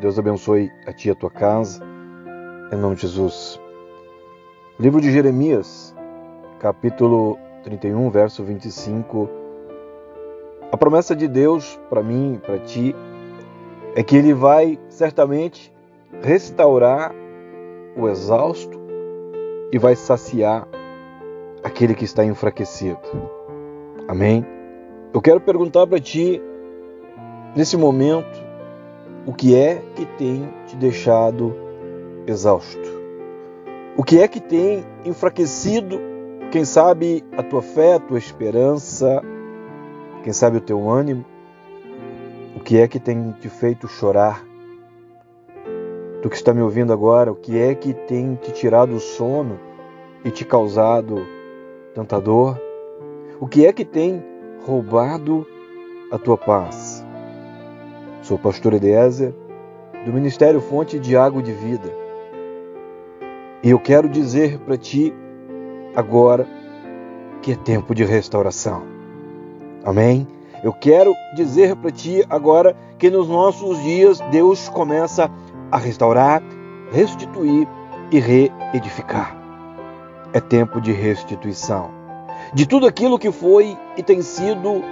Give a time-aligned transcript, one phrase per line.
[0.00, 1.80] Deus abençoe a ti e a tua casa.
[2.72, 3.60] Em nome de Jesus.
[4.78, 5.94] Livro de Jeremias,
[6.58, 9.30] capítulo 31, verso 25.
[10.72, 12.94] A promessa de Deus para mim, para ti,
[13.94, 15.72] é que ele vai certamente
[16.22, 17.14] restaurar
[17.96, 18.80] o exausto
[19.70, 20.66] e vai saciar
[21.62, 22.98] aquele que está enfraquecido.
[24.08, 24.44] Amém?
[25.14, 26.42] Eu quero perguntar para ti,
[27.54, 28.43] nesse momento,
[29.26, 31.54] o que é que tem te deixado
[32.26, 33.04] exausto?
[33.96, 35.98] O que é que tem enfraquecido,
[36.50, 39.22] quem sabe, a tua fé, a tua esperança,
[40.22, 41.24] quem sabe o teu ânimo?
[42.56, 44.44] O que é que tem te feito chorar?
[46.22, 49.58] Tu que está me ouvindo agora, o que é que tem te tirado o sono
[50.24, 51.26] e te causado
[51.94, 52.60] tanta dor?
[53.40, 54.24] O que é que tem
[54.66, 55.46] roubado
[56.10, 56.83] a tua paz?
[58.24, 59.34] Sou pastor Eliezer,
[60.06, 61.92] do Ministério Fonte de Água de Vida.
[63.62, 65.12] E eu quero dizer para ti
[65.94, 66.48] agora
[67.42, 68.82] que é tempo de restauração.
[69.84, 70.26] Amém?
[70.62, 75.30] Eu quero dizer para ti agora que nos nossos dias Deus começa
[75.70, 76.42] a restaurar,
[76.92, 77.68] restituir
[78.10, 79.36] e reedificar.
[80.32, 81.90] É tempo de restituição
[82.54, 84.82] de tudo aquilo que foi e tem sido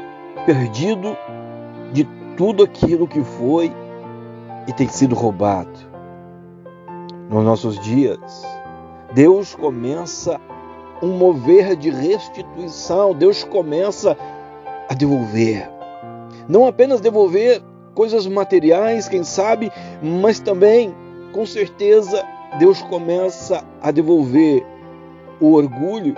[0.44, 1.16] perdido,
[1.92, 3.72] de tudo aquilo que foi
[4.66, 5.78] e tem sido roubado.
[7.28, 8.44] Nos nossos dias,
[9.14, 10.40] Deus começa
[11.02, 14.16] um mover de restituição, Deus começa
[14.88, 15.68] a devolver.
[16.48, 17.62] Não apenas devolver
[17.94, 19.70] coisas materiais, quem sabe,
[20.02, 20.94] mas também,
[21.32, 22.24] com certeza,
[22.58, 24.64] Deus começa a devolver
[25.40, 26.14] o orgulho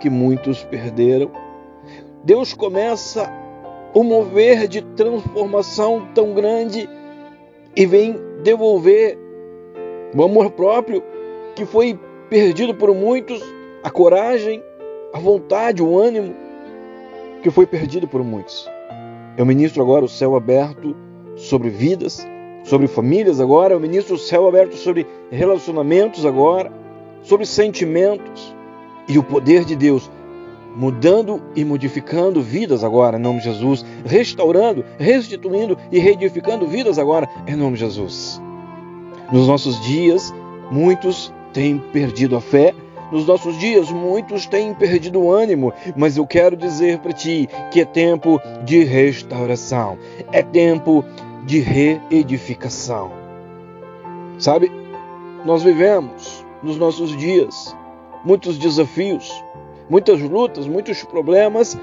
[0.00, 1.30] que muitos perderam.
[2.24, 3.30] Deus começa
[3.94, 6.88] um mover de transformação tão grande
[7.76, 9.16] e vem devolver
[10.14, 11.02] o amor próprio
[11.54, 13.40] que foi perdido por muitos,
[13.82, 14.62] a coragem,
[15.12, 16.34] a vontade, o ânimo
[17.42, 18.68] que foi perdido por muitos.
[19.36, 20.96] Eu ministro agora o céu aberto
[21.36, 22.26] sobre vidas,
[22.64, 26.72] sobre famílias agora, eu ministro o céu aberto sobre relacionamentos agora,
[27.22, 28.54] sobre sentimentos
[29.08, 30.10] e o poder de Deus
[30.74, 37.28] mudando e modificando vidas agora, em nome de Jesus, restaurando, restituindo e reedificando vidas agora,
[37.46, 38.40] em nome de Jesus.
[39.32, 40.34] Nos nossos dias,
[40.70, 42.74] muitos têm perdido a fé,
[43.12, 47.80] nos nossos dias, muitos têm perdido o ânimo, mas eu quero dizer para ti que
[47.80, 49.98] é tempo de restauração,
[50.32, 51.04] é tempo
[51.44, 53.12] de reedificação.
[54.38, 54.72] Sabe,
[55.44, 57.76] nós vivemos nos nossos dias
[58.24, 59.30] muitos desafios,
[59.88, 61.76] muitas lutas, muitos problemas.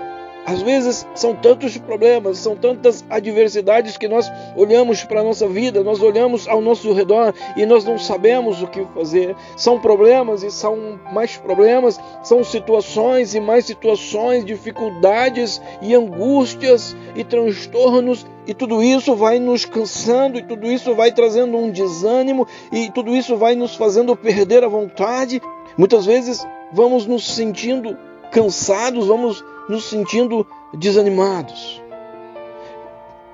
[0.43, 5.83] Às vezes são tantos problemas, são tantas adversidades que nós olhamos para a nossa vida,
[5.83, 9.35] nós olhamos ao nosso redor e nós não sabemos o que fazer.
[9.55, 17.23] São problemas e são mais problemas, são situações e mais situações, dificuldades e angústias e
[17.23, 22.89] transtornos, e tudo isso vai nos cansando, e tudo isso vai trazendo um desânimo, e
[22.89, 25.39] tudo isso vai nos fazendo perder a vontade.
[25.77, 26.43] Muitas vezes
[26.73, 27.97] vamos nos sentindo
[28.31, 31.81] cansados, vamos nos sentindo desanimados.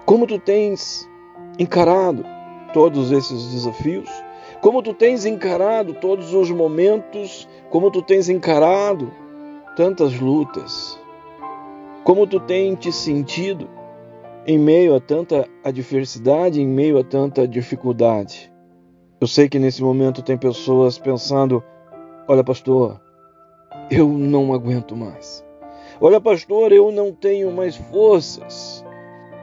[0.05, 1.07] Como tu tens
[1.59, 2.23] encarado
[2.73, 4.09] todos esses desafios?
[4.61, 7.47] Como tu tens encarado todos os momentos?
[7.69, 9.11] Como tu tens encarado
[9.75, 10.99] tantas lutas?
[12.03, 13.69] Como tu tens te sentido
[14.45, 18.51] em meio a tanta adversidade, em meio a tanta dificuldade?
[19.19, 21.63] Eu sei que nesse momento tem pessoas pensando:
[22.27, 23.01] olha, pastor,
[23.89, 25.45] eu não aguento mais.
[25.99, 28.85] Olha, pastor, eu não tenho mais forças.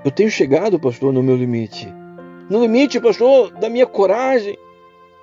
[0.05, 1.93] Eu tenho chegado, pastor, no meu limite.
[2.49, 4.57] No limite, pastor, da minha coragem,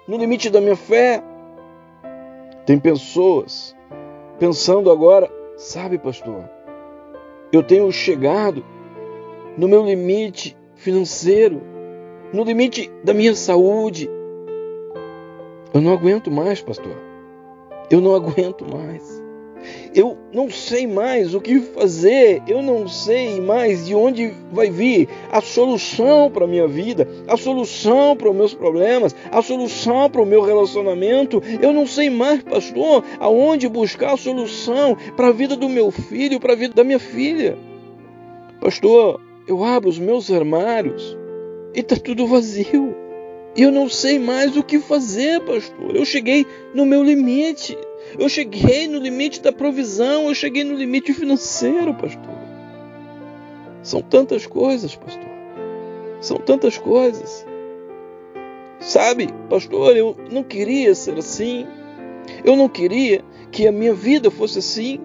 [0.07, 1.23] no limite da minha fé.
[2.65, 3.75] Tem pessoas
[4.39, 6.49] pensando agora, sabe, pastor,
[7.53, 8.65] eu tenho chegado
[9.57, 11.61] no meu limite financeiro,
[12.33, 14.09] no limite da minha saúde.
[15.73, 17.10] Eu não aguento mais, pastor.
[17.91, 19.21] Eu não aguento mais.
[19.93, 25.09] Eu não sei mais o que fazer, eu não sei mais de onde vai vir
[25.29, 30.21] a solução para a minha vida, a solução para os meus problemas, a solução para
[30.21, 31.43] o meu relacionamento.
[31.61, 36.39] Eu não sei mais, pastor, aonde buscar a solução para a vida do meu filho,
[36.39, 37.57] para a vida da minha filha.
[38.61, 41.17] Pastor, eu abro os meus armários
[41.75, 43.00] e está tudo vazio.
[43.55, 45.95] Eu não sei mais o que fazer, pastor.
[45.95, 47.77] Eu cheguei no meu limite.
[48.17, 52.35] Eu cheguei no limite da provisão, eu cheguei no limite financeiro, pastor.
[53.83, 55.29] São tantas coisas, pastor.
[56.19, 57.45] São tantas coisas.
[58.79, 61.67] Sabe, pastor, eu não queria ser assim.
[62.43, 64.99] Eu não queria que a minha vida fosse assim.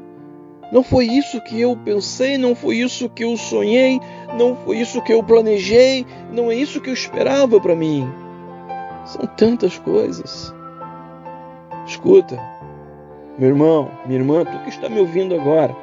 [0.73, 4.01] Não foi isso que eu pensei, não foi isso que eu sonhei,
[4.37, 8.26] não foi isso que eu planejei, não é isso que eu esperava para mim.
[9.07, 10.53] São tantas coisas.
[11.87, 12.39] Escuta,
[13.39, 15.75] meu irmão, minha irmã, tu que está me ouvindo agora,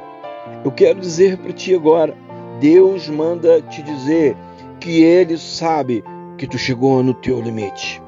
[0.64, 2.14] eu quero dizer para ti agora:
[2.60, 4.36] Deus manda te dizer
[4.80, 6.04] que Ele sabe
[6.38, 8.02] que tu chegou no teu limite.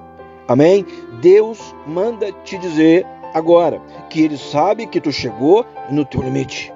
[0.47, 0.85] Amém?
[1.21, 6.73] Deus manda te dizer agora que Ele sabe que tu chegou no teu limite.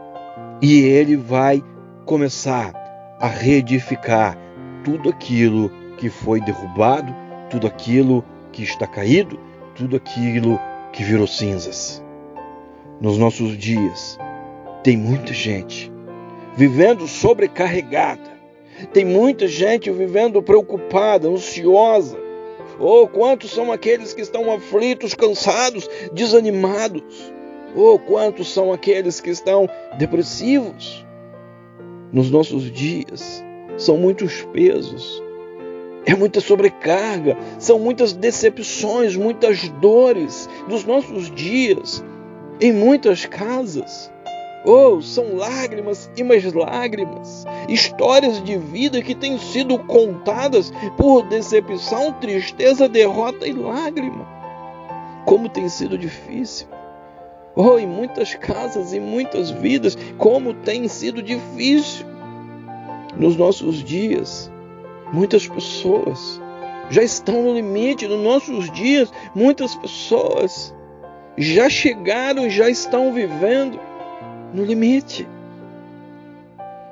[0.62, 1.62] E Ele vai
[2.06, 2.74] começar
[3.20, 4.38] a reedificar
[4.84, 7.14] tudo aquilo que foi derrubado,
[7.50, 9.40] tudo aquilo que está caído,
[9.76, 10.60] tudo aquilo
[10.92, 12.04] que virou cinzas
[13.00, 14.18] nos nossos dias,
[14.84, 15.92] tem muita gente
[16.56, 18.30] vivendo sobrecarregada,
[18.92, 22.18] tem muita gente vivendo preocupada, ansiosa.
[22.78, 27.34] Oh, quantos são aqueles que estão aflitos, cansados, desanimados?
[27.76, 31.06] Oh, quantos são aqueles que estão depressivos?
[32.12, 33.44] Nos nossos dias,
[33.78, 35.24] são muitos pesos,
[36.06, 42.04] é muita sobrecarga, são muitas decepções, muitas dores dos nossos dias,
[42.60, 44.12] em muitas casas.
[44.66, 52.12] Oh, são lágrimas e mais lágrimas, histórias de vida que têm sido contadas por decepção,
[52.14, 54.28] tristeza, derrota e lágrima.
[55.26, 56.68] Como tem sido difícil.
[57.56, 62.06] Oh, em muitas casas, em muitas vidas, como tem sido difícil.
[63.18, 64.52] Nos nossos dias,
[65.12, 66.42] muitas pessoas
[66.90, 68.08] já estão no limite.
[68.08, 70.76] Nos nossos dias, muitas pessoas
[71.38, 73.80] já chegaram, já estão vivendo
[74.54, 75.28] no limite.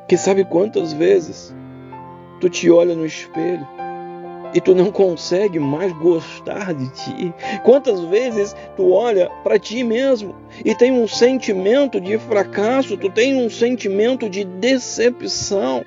[0.07, 1.53] Que sabe quantas vezes
[2.39, 3.67] tu te olha no espelho
[4.53, 7.33] e tu não consegue mais gostar de ti?
[7.63, 10.33] Quantas vezes tu olha para ti mesmo
[10.63, 15.83] e tem um sentimento de fracasso, tu tem um sentimento de decepção?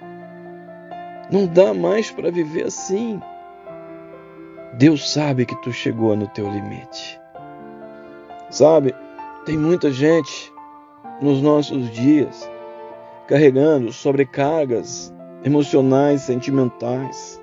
[1.30, 3.20] Não dá mais para viver assim.
[4.74, 7.20] Deus sabe que tu chegou no teu limite.
[8.50, 8.94] Sabe,
[9.44, 10.52] tem muita gente
[11.20, 12.50] nos nossos dias
[13.28, 17.40] carregando sobrecargas emocionais, sentimentais,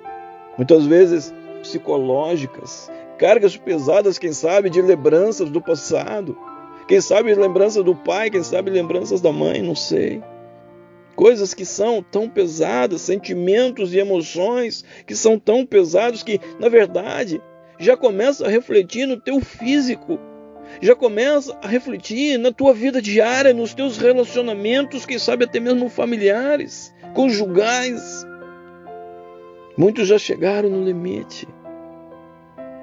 [0.56, 6.36] muitas vezes psicológicas, cargas pesadas, quem sabe, de lembranças do passado,
[6.86, 10.22] quem sabe lembranças do pai, quem sabe lembranças da mãe, não sei.
[11.18, 17.42] Coisas que são tão pesadas, sentimentos e emoções que são tão pesados que, na verdade,
[17.76, 20.16] já começa a refletir no teu físico,
[20.80, 25.88] já começa a refletir na tua vida diária, nos teus relacionamentos, quem sabe até mesmo
[25.88, 28.24] familiares, conjugais.
[29.76, 31.48] Muitos já chegaram no limite.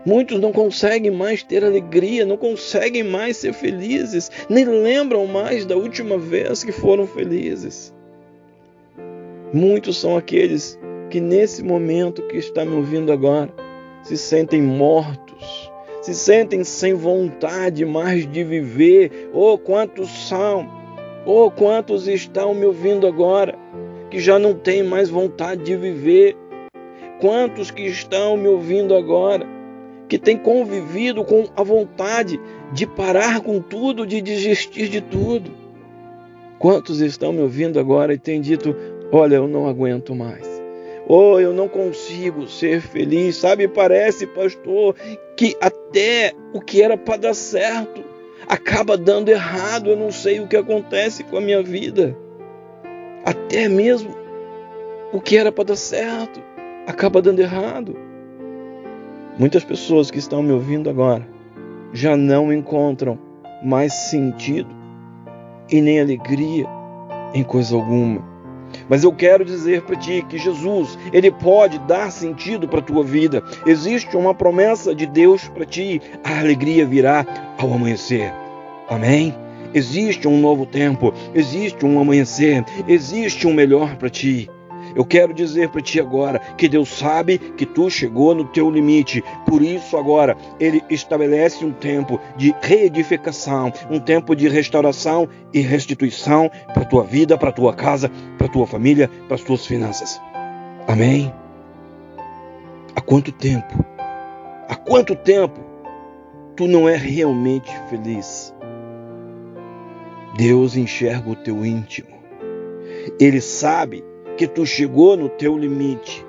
[0.05, 5.77] Muitos não conseguem mais ter alegria, não conseguem mais ser felizes, nem lembram mais da
[5.77, 7.94] última vez que foram felizes.
[9.55, 10.77] Muitos são aqueles
[11.09, 13.49] que nesse momento que está me ouvindo agora
[14.03, 15.71] se sentem mortos,
[16.01, 19.29] se sentem sem vontade mais de viver.
[19.33, 20.67] Oh, quantos são!
[21.25, 23.57] Oh, quantos estão me ouvindo agora
[24.11, 26.35] que já não têm mais vontade de viver?
[27.21, 29.47] Quantos que estão me ouvindo agora
[30.09, 32.37] que têm convivido com a vontade
[32.73, 35.49] de parar com tudo, de desistir de tudo?
[36.59, 38.75] Quantos estão me ouvindo agora e têm dito:
[39.17, 40.45] Olha, eu não aguento mais.
[41.07, 43.37] Oh, eu não consigo ser feliz.
[43.37, 44.93] Sabe, parece, pastor,
[45.37, 48.03] que até o que era para dar certo
[48.45, 49.89] acaba dando errado.
[49.89, 52.13] Eu não sei o que acontece com a minha vida.
[53.23, 54.13] Até mesmo
[55.13, 56.41] o que era para dar certo
[56.85, 57.95] acaba dando errado.
[59.39, 61.25] Muitas pessoas que estão me ouvindo agora
[61.93, 63.17] já não encontram
[63.63, 64.75] mais sentido
[65.71, 66.67] e nem alegria
[67.33, 68.34] em coisa alguma
[68.89, 73.03] mas eu quero dizer para ti que Jesus, ele pode dar sentido para a tua
[73.03, 73.43] vida.
[73.65, 76.01] Existe uma promessa de Deus para ti.
[76.23, 77.25] A alegria virá
[77.57, 78.33] ao amanhecer.
[78.89, 79.33] Amém?
[79.73, 84.49] existe um novo tempo, existe um amanhecer, existe um melhor para ti.
[84.95, 89.21] Eu quero dizer para ti agora que Deus sabe que tu chegou no teu limite.
[89.45, 96.49] Por isso agora ele estabelece um tempo de reedificação, um tempo de restauração e restituição
[96.73, 100.19] para tua vida, para tua casa, para tua família, para as tuas finanças.
[100.87, 101.33] Amém.
[102.95, 103.83] Há quanto tempo?
[104.69, 105.59] Há quanto tempo
[106.55, 108.53] tu não é realmente feliz?
[110.37, 112.15] Deus enxerga o teu íntimo.
[113.19, 114.03] Ele sabe
[114.37, 116.25] que tu chegou no teu limite.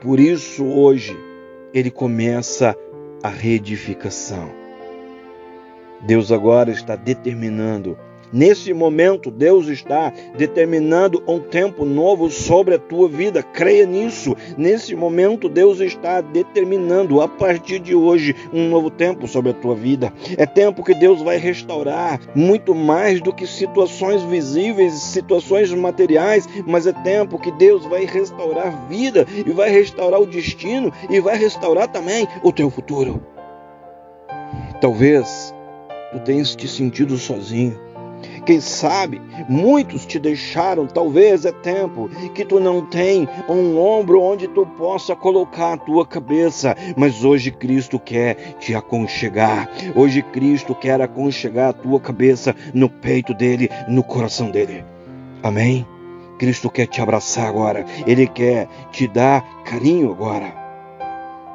[0.00, 1.16] Por isso hoje
[1.72, 2.76] ele começa
[3.22, 4.50] a reedificação.
[6.00, 7.96] Deus agora está determinando
[8.32, 13.42] Nesse momento, Deus está determinando um tempo novo sobre a tua vida.
[13.42, 14.34] Creia nisso.
[14.56, 19.74] Nesse momento, Deus está determinando a partir de hoje um novo tempo sobre a tua
[19.74, 20.10] vida.
[20.38, 26.86] É tempo que Deus vai restaurar muito mais do que situações visíveis, situações materiais, mas
[26.86, 31.88] é tempo que Deus vai restaurar vida e vai restaurar o destino e vai restaurar
[31.88, 33.22] também o teu futuro.
[34.80, 35.54] Talvez
[36.12, 37.91] tu tenhas te sentido sozinho
[38.44, 44.48] quem sabe muitos te deixaram, talvez é tempo que tu não tem um ombro onde
[44.48, 49.68] tu possa colocar a tua cabeça, mas hoje Cristo quer te aconchegar.
[49.94, 54.84] Hoje Cristo quer aconchegar a tua cabeça no peito dele, no coração dele.
[55.42, 55.86] Amém.
[56.38, 60.61] Cristo quer te abraçar agora, ele quer te dar carinho agora.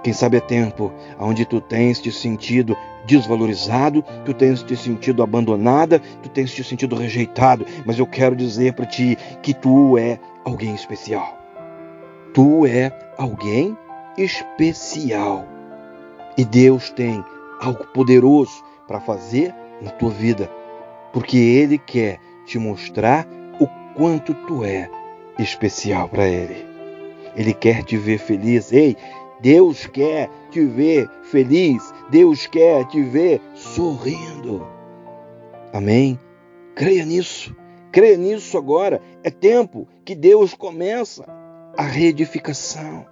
[0.08, 6.00] Quem sabe é tempo onde tu tens te sentido desvalorizado, tu tens te sentido abandonada,
[6.24, 10.74] tu tens te sentido rejeitado, mas eu quero dizer para ti que tu é alguém
[10.74, 11.38] especial.
[12.34, 13.78] Tu é alguém
[14.18, 15.46] especial.
[16.38, 17.22] E Deus tem
[17.60, 20.50] algo poderoso para fazer na tua vida,
[21.12, 23.28] porque Ele quer te mostrar
[23.60, 24.90] o quanto tu é
[25.38, 26.66] especial para Ele.
[27.36, 28.72] Ele quer te ver feliz.
[28.72, 28.96] Ei,
[29.40, 34.66] Deus quer te ver feliz, Deus quer te ver sorrindo.
[35.74, 36.20] Amém?
[36.76, 37.56] Creia nisso,
[37.92, 39.02] creia nisso agora.
[39.24, 41.26] É tempo que Deus começa
[41.78, 43.06] a reedificação.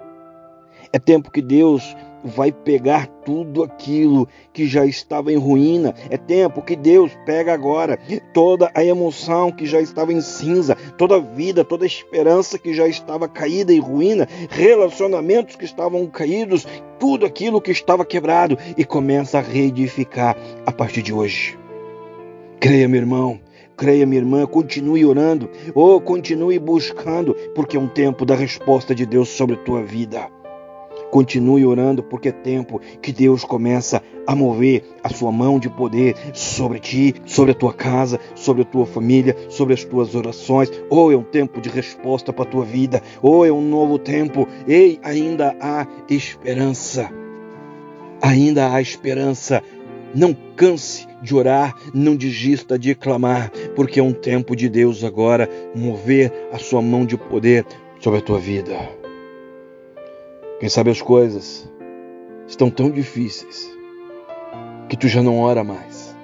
[0.92, 5.94] É tempo que Deus vai pegar tudo aquilo que já estava em ruína.
[6.10, 8.00] É tempo que Deus pega agora
[8.34, 12.74] toda a emoção que já estava em cinza, toda a vida, toda a esperança que
[12.74, 16.66] já estava caída em ruína, relacionamentos que estavam caídos,
[17.00, 21.58] tudo aquilo que estava quebrado e começa a reedificar a partir de hoje.
[22.60, 23.40] Creia, meu irmão,
[23.78, 29.06] Creia, minha irmã, continue orando, ou continue buscando, porque é um tempo da resposta de
[29.06, 30.30] Deus sobre a tua vida.
[31.16, 36.14] Continue orando, porque é tempo que Deus começa a mover a sua mão de poder
[36.34, 40.70] sobre ti, sobre a tua casa, sobre a tua família, sobre as tuas orações.
[40.90, 44.46] Ou é um tempo de resposta para a tua vida, ou é um novo tempo.
[44.68, 47.10] Ei, ainda há esperança.
[48.22, 49.64] Ainda há esperança.
[50.14, 55.50] Não canse de orar, não desista de clamar, porque é um tempo de Deus agora
[55.74, 57.66] mover a sua mão de poder
[58.02, 59.05] sobre a tua vida.
[60.60, 61.70] Quem sabe as coisas
[62.48, 63.70] estão tão difíceis
[64.88, 66.16] que tu já não ora mais.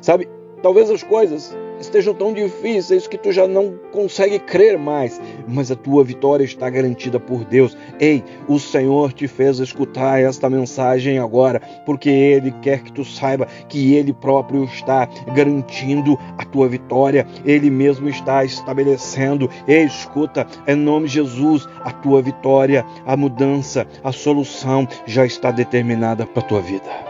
[0.00, 0.28] Sabe,
[0.62, 5.76] talvez as coisas estejam tão difíceis que tu já não consegue crer mais, mas a
[5.76, 7.76] tua vitória está garantida por Deus.
[8.00, 13.46] Ei, o Senhor te fez escutar esta mensagem agora, porque Ele quer que tu saiba
[13.68, 19.48] que Ele próprio está garantindo a tua vitória, Ele mesmo está estabelecendo.
[19.66, 25.50] Ei, escuta, em nome de Jesus, a tua vitória, a mudança, a solução já está
[25.50, 27.06] determinada para a tua vida.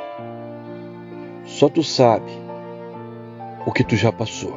[1.44, 2.45] Só tu sabe
[3.66, 4.56] o que tu já passou.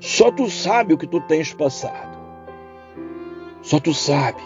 [0.00, 2.16] Só tu sabe o que tu tens passado.
[3.60, 4.40] Só tu sabe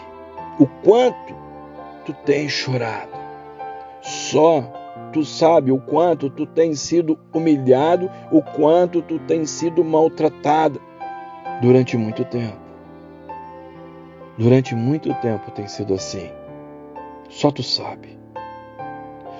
[0.59, 1.35] o quanto
[2.05, 3.17] tu tens chorado.
[4.01, 4.63] Só
[5.13, 10.81] tu sabe o quanto tu tens sido humilhado, o quanto tu tens sido maltratado
[11.61, 12.57] durante muito tempo.
[14.37, 16.29] Durante muito tempo tem sido assim.
[17.29, 18.17] Só tu sabe.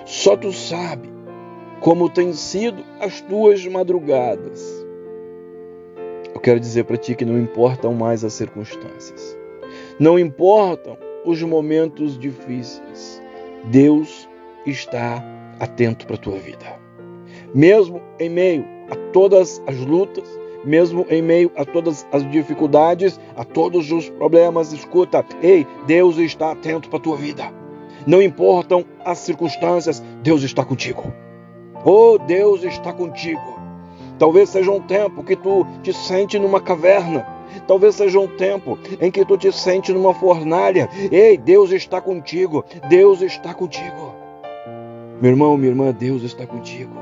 [0.05, 1.18] Só tu sabe
[1.81, 4.85] como têm sido as tuas madrugadas.
[6.33, 9.37] Eu quero dizer para ti que não importam mais as circunstâncias,
[9.99, 13.21] não importam os momentos difíceis.
[13.65, 14.27] Deus
[14.65, 15.23] está
[15.59, 16.79] atento para a tua vida.
[17.53, 20.23] Mesmo em meio a todas as lutas,
[20.63, 26.51] mesmo em meio a todas as dificuldades, a todos os problemas, escuta, ei, Deus está
[26.51, 27.51] atento para a tua vida.
[28.07, 31.13] Não importam as circunstâncias, Deus está contigo.
[31.85, 33.59] Oh, Deus está contigo.
[34.17, 37.25] Talvez seja um tempo que tu te sente numa caverna.
[37.67, 40.89] Talvez seja um tempo em que tu te sente numa fornalha.
[41.11, 42.65] Ei, Deus está contigo.
[42.89, 44.13] Deus está contigo.
[45.21, 46.93] Meu irmão, minha irmã, Deus está contigo.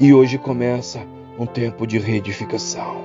[0.00, 1.00] E hoje começa
[1.38, 2.96] um tempo de reedificação.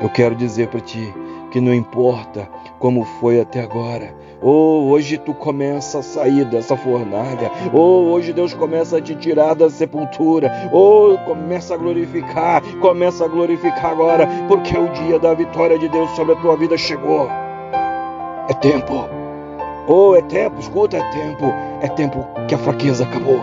[0.00, 1.12] Eu quero dizer para ti
[1.50, 7.50] que não importa como foi até agora, Oh, hoje tu começa a sair dessa fornalha.
[7.72, 10.70] Oh, hoje Deus começa a te tirar da sepultura.
[10.72, 16.08] Oh, começa a glorificar, começa a glorificar agora, porque o dia da vitória de Deus
[16.10, 17.28] sobre a tua vida chegou.
[18.48, 19.08] É tempo.
[19.88, 21.52] Oh, é tempo, escuta, é tempo.
[21.82, 23.40] É tempo que a fraqueza acabou.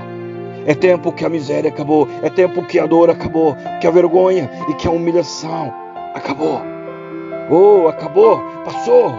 [0.65, 2.07] É tempo que a miséria acabou.
[2.24, 3.53] É tempo que a dor acabou.
[3.81, 5.74] Que a vergonha e que a humilhação
[6.13, 6.75] acabou.
[7.49, 9.13] Oh, acabou, passou.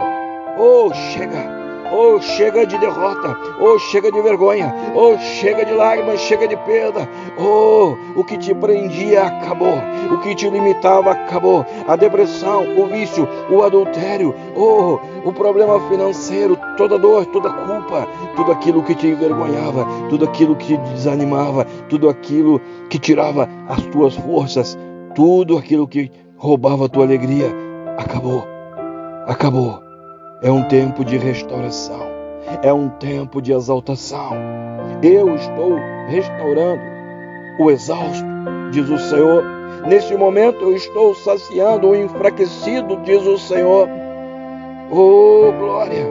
[0.59, 1.57] Oh, chega.
[1.93, 3.39] Oh, chega de derrota.
[3.61, 4.75] Oh, chega de vergonha.
[4.95, 7.09] Oh, chega de lágrimas, chega de perda.
[7.39, 9.79] Oh, o que te prendia acabou.
[10.11, 11.65] O que te limitava acabou.
[11.87, 14.35] A depressão, o vício, o adultério.
[14.57, 20.57] Oh, o problema financeiro, toda dor, toda culpa, tudo aquilo que te envergonhava, tudo aquilo
[20.57, 24.77] que te desanimava, tudo aquilo que tirava as tuas forças,
[25.15, 27.66] tudo aquilo que roubava a tua alegria,
[27.97, 28.47] acabou.
[29.27, 29.87] Acabou
[30.43, 32.07] é um tempo de restauração.
[32.63, 34.31] É um tempo de exaltação.
[35.03, 35.77] Eu estou
[36.09, 36.83] restaurando
[37.59, 38.25] o exausto,
[38.71, 39.43] diz o Senhor.
[39.89, 43.89] Neste momento eu estou saciando o enfraquecido, diz o Senhor.
[44.91, 46.07] Oh, glória!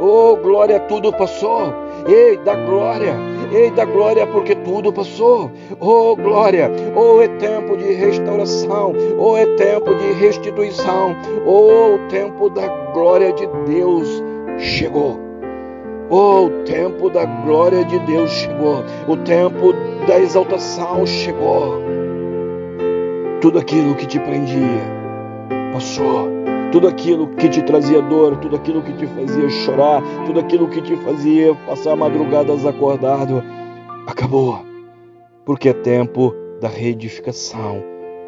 [0.00, 1.72] Oh, glória, tudo passou.
[2.08, 3.35] Ei, da glória!
[3.52, 5.50] Ei, da glória, porque tudo passou.
[5.80, 6.70] Oh, glória!
[6.94, 8.92] Oh, é tempo de restauração.
[9.18, 11.14] Oh, é tempo de restituição.
[11.44, 14.22] Oh, o tempo da glória de Deus
[14.58, 15.18] chegou.
[16.10, 18.84] Oh, o tempo da glória de Deus chegou.
[19.08, 19.72] O tempo
[20.06, 21.82] da exaltação chegou.
[23.40, 24.96] Tudo aquilo que te prendia
[25.72, 26.28] passou
[26.76, 30.82] tudo aquilo que te trazia dor, tudo aquilo que te fazia chorar, tudo aquilo que
[30.82, 33.42] te fazia passar madrugadas acordado,
[34.06, 34.58] acabou.
[35.46, 37.82] Porque é tempo da reedificação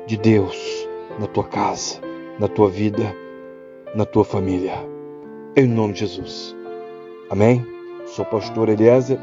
[0.07, 2.01] de Deus na tua casa,
[2.39, 3.15] na tua vida,
[3.95, 4.73] na tua família.
[5.55, 6.57] Em nome de Jesus.
[7.29, 7.63] Amém?
[8.07, 9.19] Sou pastor Eliezer,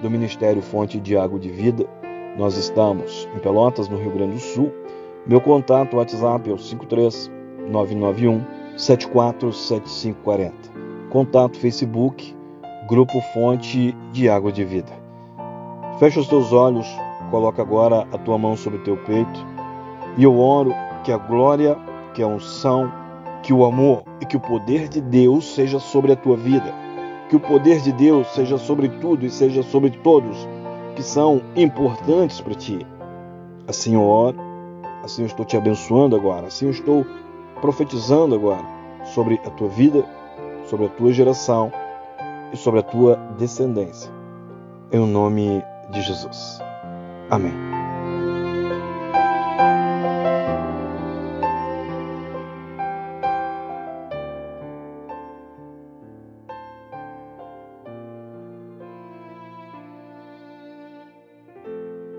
[0.00, 1.84] do Ministério Fonte de Água de Vida.
[2.38, 4.72] Nós estamos em Pelotas, no Rio Grande do Sul.
[5.26, 10.52] Meu contato WhatsApp é o 53991 747540.
[11.10, 12.34] Contato Facebook,
[12.88, 14.90] Grupo Fonte de Água de Vida.
[15.98, 16.86] Fecha os teus olhos,
[17.30, 19.46] coloca agora a tua mão sobre o teu peito
[20.16, 20.72] e eu oro
[21.04, 21.76] que a glória,
[22.14, 22.90] que a unção,
[23.42, 26.72] que o amor e que o poder de Deus seja sobre a tua vida.
[27.28, 30.48] Que o poder de Deus seja sobre tudo e seja sobre todos
[30.96, 32.86] que são importantes para ti.
[33.68, 34.38] Assim eu oro,
[35.04, 37.06] assim eu estou te abençoando agora, assim eu estou
[37.60, 38.64] profetizando agora
[39.04, 40.04] sobre a tua vida,
[40.66, 41.72] sobre a tua geração
[42.52, 44.10] e sobre a tua descendência.
[44.92, 46.60] Em nome de Jesus.
[47.30, 47.69] Amém.